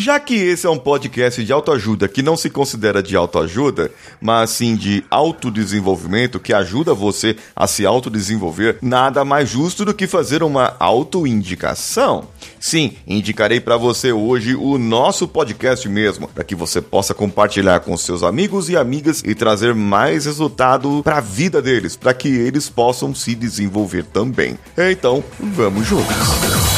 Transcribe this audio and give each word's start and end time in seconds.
Já 0.00 0.20
que 0.20 0.36
esse 0.36 0.64
é 0.64 0.70
um 0.70 0.78
podcast 0.78 1.44
de 1.44 1.52
autoajuda 1.52 2.06
que 2.06 2.22
não 2.22 2.36
se 2.36 2.48
considera 2.48 3.02
de 3.02 3.16
autoajuda, 3.16 3.90
mas 4.20 4.50
sim 4.50 4.76
de 4.76 5.04
autodesenvolvimento 5.10 6.38
que 6.38 6.52
ajuda 6.52 6.94
você 6.94 7.34
a 7.56 7.66
se 7.66 7.84
autodesenvolver, 7.84 8.78
nada 8.80 9.24
mais 9.24 9.48
justo 9.48 9.84
do 9.84 9.92
que 9.92 10.06
fazer 10.06 10.44
uma 10.44 10.76
autoindicação. 10.78 12.28
Sim, 12.60 12.96
indicarei 13.08 13.58
para 13.58 13.76
você 13.76 14.12
hoje 14.12 14.54
o 14.54 14.78
nosso 14.78 15.26
podcast 15.26 15.88
mesmo, 15.88 16.28
para 16.28 16.44
que 16.44 16.54
você 16.54 16.80
possa 16.80 17.12
compartilhar 17.12 17.80
com 17.80 17.96
seus 17.96 18.22
amigos 18.22 18.68
e 18.68 18.76
amigas 18.76 19.20
e 19.26 19.34
trazer 19.34 19.74
mais 19.74 20.26
resultado 20.26 21.02
para 21.02 21.16
a 21.16 21.20
vida 21.20 21.60
deles, 21.60 21.96
para 21.96 22.14
que 22.14 22.28
eles 22.28 22.68
possam 22.68 23.12
se 23.12 23.34
desenvolver 23.34 24.04
também. 24.04 24.56
Então, 24.76 25.24
vamos 25.40 25.88
juntos. 25.88 26.14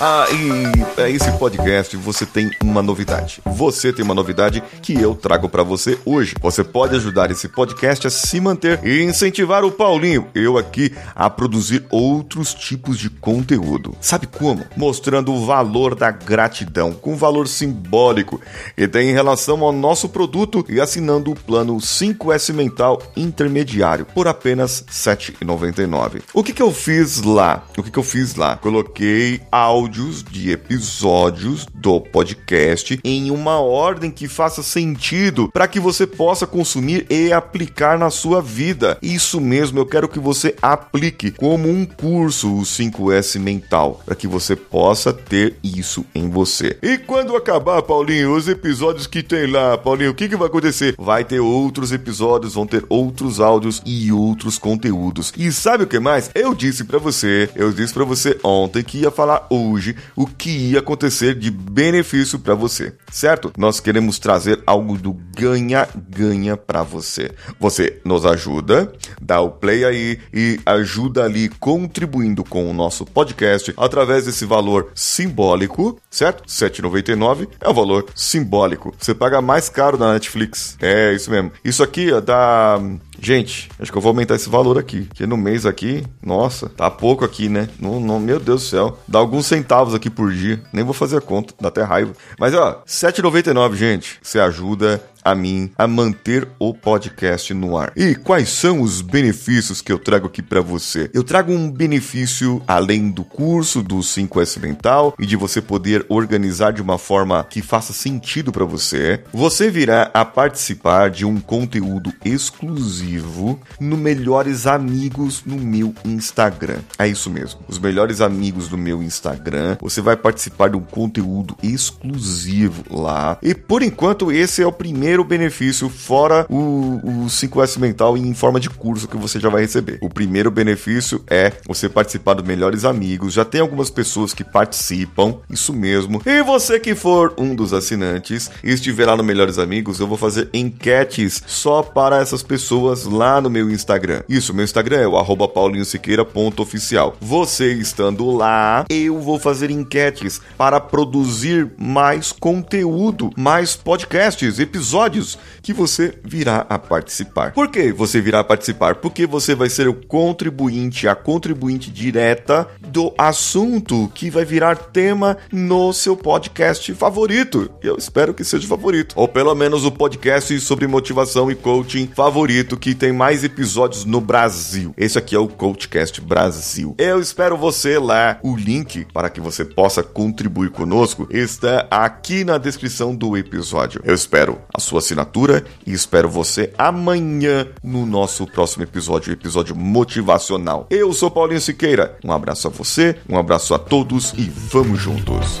Ah, 0.00 0.26
e 0.30 0.94
para 0.94 1.10
esse 1.10 1.28
podcast 1.38 1.96
você 1.96 2.24
tem 2.24 2.52
uma 2.62 2.80
novidade. 2.80 3.42
Você 3.44 3.92
tem 3.92 4.04
uma 4.04 4.14
novidade 4.14 4.62
que 4.80 4.94
eu 4.94 5.12
trago 5.12 5.48
para 5.48 5.64
você 5.64 5.98
hoje. 6.04 6.36
Você 6.40 6.62
pode 6.62 6.94
ajudar 6.94 7.32
esse 7.32 7.48
podcast 7.48 8.06
a 8.06 8.10
se 8.10 8.40
manter 8.40 8.78
e 8.86 9.02
incentivar 9.02 9.64
o 9.64 9.72
Paulinho, 9.72 10.28
eu 10.36 10.56
aqui, 10.56 10.94
a 11.16 11.28
produzir 11.28 11.84
outros 11.90 12.54
tipos 12.54 12.96
de 12.96 13.10
conteúdo. 13.10 13.92
Sabe 14.00 14.28
como? 14.28 14.64
Mostrando 14.76 15.34
o 15.34 15.44
valor 15.44 15.96
da 15.96 16.12
gratidão, 16.12 16.92
com 16.92 17.16
valor 17.16 17.48
simbólico 17.48 18.40
e 18.76 18.86
tem 18.86 19.10
em 19.10 19.14
relação 19.14 19.64
ao 19.64 19.72
nosso 19.72 20.08
produto 20.08 20.64
e 20.68 20.80
assinando 20.80 21.32
o 21.32 21.36
plano 21.36 21.76
5S 21.76 22.54
Mental 22.54 23.02
Intermediário 23.16 24.06
por 24.06 24.28
apenas 24.28 24.78
R$ 24.86 24.92
7,99. 24.92 26.22
O 26.32 26.44
que, 26.44 26.52
que 26.52 26.62
eu 26.62 26.72
fiz 26.72 27.20
lá? 27.20 27.64
O 27.76 27.82
que, 27.82 27.90
que 27.90 27.98
eu 27.98 28.04
fiz 28.04 28.36
lá? 28.36 28.56
Coloquei 28.56 29.40
áudio 29.50 29.87
áudios 29.88 30.22
de 30.22 30.50
episódios 30.50 31.66
do 31.74 31.98
podcast 31.98 33.00
em 33.02 33.30
uma 33.30 33.58
ordem 33.58 34.10
que 34.10 34.28
faça 34.28 34.62
sentido 34.62 35.48
para 35.50 35.66
que 35.66 35.80
você 35.80 36.06
possa 36.06 36.46
consumir 36.46 37.06
e 37.08 37.32
aplicar 37.32 37.98
na 37.98 38.10
sua 38.10 38.42
vida. 38.42 38.98
Isso 39.00 39.40
mesmo, 39.40 39.78
eu 39.78 39.86
quero 39.86 40.06
que 40.06 40.18
você 40.18 40.54
aplique 40.60 41.30
como 41.30 41.70
um 41.70 41.86
curso 41.86 42.54
o 42.54 42.62
5S 42.62 43.40
mental, 43.40 44.02
para 44.04 44.14
que 44.14 44.26
você 44.26 44.54
possa 44.54 45.10
ter 45.10 45.56
isso 45.62 46.04
em 46.14 46.28
você. 46.28 46.76
E 46.82 46.98
quando 46.98 47.34
acabar, 47.34 47.80
Paulinho, 47.80 48.36
os 48.36 48.46
episódios 48.46 49.06
que 49.06 49.22
tem 49.22 49.46
lá, 49.46 49.78
Paulinho, 49.78 50.10
o 50.10 50.14
que, 50.14 50.28
que 50.28 50.36
vai 50.36 50.48
acontecer? 50.48 50.94
Vai 50.98 51.24
ter 51.24 51.40
outros 51.40 51.92
episódios, 51.92 52.54
vão 52.54 52.66
ter 52.66 52.84
outros 52.90 53.40
áudios 53.40 53.80
e 53.86 54.12
outros 54.12 54.58
conteúdos. 54.58 55.32
E 55.34 55.50
sabe 55.50 55.84
o 55.84 55.86
que 55.86 55.98
mais? 55.98 56.30
Eu 56.34 56.54
disse 56.54 56.84
para 56.84 56.98
você, 56.98 57.48
eu 57.56 57.72
disse 57.72 57.94
para 57.94 58.04
você 58.04 58.38
ontem 58.44 58.84
que 58.84 58.98
ia 58.98 59.10
falar 59.10 59.46
hoje 59.48 59.77
hoje 59.78 59.96
o 60.14 60.26
que 60.26 60.50
ia 60.50 60.80
acontecer 60.80 61.34
de 61.34 61.50
benefício 61.50 62.38
para 62.38 62.54
você, 62.54 62.92
certo? 63.10 63.52
Nós 63.56 63.80
queremos 63.80 64.18
trazer 64.18 64.60
algo 64.66 64.98
do 64.98 65.16
ganha-ganha 65.36 66.56
para 66.56 66.82
você. 66.82 67.30
Você 67.58 68.00
nos 68.04 68.26
ajuda, 68.26 68.92
dá 69.22 69.40
o 69.40 69.50
play 69.50 69.84
aí 69.84 70.18
e 70.34 70.60
ajuda 70.66 71.24
ali 71.24 71.48
contribuindo 71.48 72.44
com 72.44 72.68
o 72.68 72.74
nosso 72.74 73.06
podcast 73.06 73.72
através 73.76 74.26
desse 74.26 74.44
valor 74.44 74.90
simbólico, 74.94 75.98
certo? 76.10 76.44
7,99 76.44 77.48
é 77.60 77.68
o 77.68 77.74
valor 77.74 78.06
simbólico. 78.14 78.94
Você 78.98 79.14
paga 79.14 79.40
mais 79.40 79.68
caro 79.68 79.96
na 79.96 80.12
Netflix. 80.12 80.76
É 80.80 81.14
isso 81.14 81.30
mesmo. 81.30 81.52
Isso 81.64 81.82
aqui 81.82 82.12
ó, 82.12 82.20
dá 82.20 82.80
Gente, 83.20 83.68
acho 83.80 83.90
que 83.90 83.98
eu 83.98 84.02
vou 84.02 84.10
aumentar 84.10 84.36
esse 84.36 84.48
valor 84.48 84.78
aqui. 84.78 85.02
Porque 85.02 85.26
no 85.26 85.36
mês 85.36 85.66
aqui, 85.66 86.04
nossa, 86.22 86.68
tá 86.68 86.88
pouco 86.88 87.24
aqui, 87.24 87.48
né? 87.48 87.68
No, 87.78 87.98
meu 88.20 88.38
Deus 88.38 88.62
do 88.62 88.68
céu. 88.68 88.98
Dá 89.08 89.18
alguns 89.18 89.46
centavos 89.46 89.67
aqui 89.94 90.10
por 90.10 90.32
dia. 90.32 90.60
Nem 90.72 90.84
vou 90.84 90.94
fazer 90.94 91.16
a 91.18 91.20
conta, 91.20 91.54
dá 91.60 91.68
até 91.68 91.82
raiva. 91.82 92.12
Mas 92.38 92.54
ó, 92.54 92.82
7,99, 92.86 93.74
gente. 93.74 94.18
Você 94.22 94.38
ajuda 94.40 95.02
a 95.30 95.34
mim 95.34 95.70
a 95.76 95.86
manter 95.86 96.48
o 96.58 96.72
podcast 96.72 97.52
no 97.54 97.76
ar. 97.76 97.92
E 97.96 98.14
quais 98.14 98.48
são 98.48 98.80
os 98.80 99.00
benefícios 99.00 99.80
que 99.80 99.92
eu 99.92 99.98
trago 99.98 100.26
aqui 100.26 100.42
para 100.42 100.60
você? 100.60 101.10
Eu 101.12 101.22
trago 101.22 101.52
um 101.52 101.70
benefício 101.70 102.62
além 102.66 103.10
do 103.10 103.24
curso 103.24 103.82
do 103.82 103.98
5S 103.98 104.60
Mental 104.60 105.14
e 105.18 105.26
de 105.26 105.36
você 105.36 105.60
poder 105.60 106.04
organizar 106.08 106.72
de 106.72 106.82
uma 106.82 106.98
forma 106.98 107.44
que 107.44 107.62
faça 107.62 107.92
sentido 107.92 108.52
para 108.52 108.64
você. 108.64 109.22
Você 109.32 109.70
virá 109.70 110.10
a 110.14 110.24
participar 110.24 111.10
de 111.10 111.24
um 111.24 111.40
conteúdo 111.40 112.12
exclusivo 112.24 113.60
no 113.80 113.96
Melhores 113.96 114.66
Amigos 114.66 115.42
no 115.44 115.56
meu 115.56 115.94
Instagram. 116.04 116.78
É 116.98 117.06
isso 117.06 117.30
mesmo. 117.30 117.60
Os 117.68 117.78
melhores 117.78 118.20
amigos 118.20 118.68
do 118.68 118.78
meu 118.78 119.02
Instagram. 119.02 119.76
Você 119.80 120.00
vai 120.00 120.16
participar 120.16 120.70
de 120.70 120.76
um 120.76 120.82
conteúdo 120.82 121.56
exclusivo 121.62 122.84
lá. 122.90 123.38
E 123.42 123.54
por 123.54 123.82
enquanto 123.82 124.32
esse 124.32 124.62
é 124.62 124.66
o 124.66 124.72
primeiro 124.72 125.17
primeiro 125.18 125.24
benefício, 125.24 125.88
fora 125.88 126.46
o, 126.48 127.00
o 127.02 127.26
5S 127.26 127.78
mental 127.78 128.16
em 128.16 128.34
forma 128.34 128.60
de 128.60 128.68
curso 128.68 129.08
que 129.08 129.16
você 129.16 129.40
já 129.40 129.48
vai 129.48 129.62
receber. 129.62 129.98
O 130.00 130.08
primeiro 130.08 130.50
benefício 130.50 131.22
é 131.28 131.52
você 131.66 131.88
participar 131.88 132.34
dos 132.34 132.46
melhores 132.46 132.84
amigos. 132.84 133.32
Já 133.32 133.44
tem 133.44 133.60
algumas 133.60 133.90
pessoas 133.90 134.34
que 134.34 134.44
participam, 134.44 135.36
isso 135.50 135.72
mesmo. 135.72 136.22
E 136.26 136.42
você 136.42 136.78
que 136.78 136.94
for 136.94 137.34
um 137.38 137.54
dos 137.54 137.72
assinantes 137.72 138.50
e 138.62 138.70
estiver 138.70 139.06
lá 139.06 139.16
no 139.16 139.24
Melhores 139.24 139.58
Amigos, 139.58 139.98
eu 139.98 140.06
vou 140.06 140.16
fazer 140.16 140.48
enquetes 140.52 141.42
só 141.46 141.82
para 141.82 142.20
essas 142.20 142.42
pessoas 142.42 143.04
lá 143.04 143.40
no 143.40 143.50
meu 143.50 143.70
Instagram. 143.70 144.22
Isso, 144.28 144.54
meu 144.54 144.64
Instagram 144.64 144.98
é 144.98 145.06
o 145.06 145.48
paulinhosiqueira.oficial. 145.48 147.16
Você 147.20 147.72
estando 147.72 148.30
lá, 148.30 148.84
eu 148.88 149.18
vou 149.20 149.38
fazer 149.38 149.70
enquetes 149.70 150.40
para 150.56 150.80
produzir 150.80 151.70
mais 151.78 152.32
conteúdo, 152.32 153.30
mais 153.36 153.74
podcasts, 153.74 154.58
episódios 154.58 155.07
episódios 155.08 155.38
que 155.62 155.72
você 155.72 156.14
virá 156.22 156.66
a 156.68 156.78
participar. 156.78 157.52
Por 157.52 157.68
que 157.68 157.92
você 157.92 158.20
virá 158.20 158.40
a 158.40 158.44
participar? 158.44 158.96
Porque 158.96 159.26
você 159.26 159.54
vai 159.54 159.68
ser 159.68 159.88
o 159.88 159.94
contribuinte, 159.94 161.08
a 161.08 161.14
contribuinte 161.14 161.90
direta 161.90 162.68
do 162.80 163.12
assunto 163.16 164.10
que 164.14 164.30
vai 164.30 164.44
virar 164.44 164.76
tema 164.76 165.36
no 165.50 165.92
seu 165.92 166.16
podcast 166.16 166.92
favorito. 166.94 167.70
Eu 167.82 167.96
espero 167.96 168.34
que 168.34 168.44
seja 168.44 168.68
favorito. 168.68 169.14
Ou 169.16 169.26
pelo 169.26 169.54
menos 169.54 169.84
o 169.84 169.90
podcast 169.90 170.58
sobre 170.60 170.86
motivação 170.86 171.50
e 171.50 171.54
coaching 171.54 172.08
favorito 172.14 172.76
que 172.76 172.94
tem 172.94 173.12
mais 173.12 173.42
episódios 173.42 174.04
no 174.04 174.20
Brasil. 174.20 174.94
Esse 174.96 175.18
aqui 175.18 175.34
é 175.34 175.38
o 175.38 175.48
Coachcast 175.48 176.20
Brasil. 176.20 176.94
Eu 176.98 177.20
espero 177.20 177.56
você 177.56 177.98
lá. 177.98 178.38
O 178.42 178.56
link 178.56 179.06
para 179.12 179.30
que 179.30 179.40
você 179.40 179.64
possa 179.64 180.02
contribuir 180.02 180.70
conosco 180.70 181.26
está 181.30 181.86
aqui 181.90 182.44
na 182.44 182.58
descrição 182.58 183.14
do 183.14 183.36
episódio. 183.36 184.00
Eu 184.04 184.14
espero 184.14 184.58
a 184.72 184.80
sua 184.80 184.87
assinatura 184.96 185.64
e 185.86 185.92
espero 185.92 186.28
você 186.28 186.72
amanhã 186.78 187.66
no 187.82 188.06
nosso 188.06 188.46
próximo 188.46 188.84
episódio, 188.84 189.32
episódio 189.32 189.74
motivacional. 189.74 190.86
Eu 190.88 191.12
sou 191.12 191.30
Paulinho 191.30 191.60
Siqueira. 191.60 192.16
Um 192.24 192.32
abraço 192.32 192.68
a 192.68 192.70
você, 192.70 193.16
um 193.28 193.36
abraço 193.36 193.74
a 193.74 193.78
todos 193.78 194.32
e 194.36 194.44
vamos 194.44 195.00
juntos. 195.00 195.60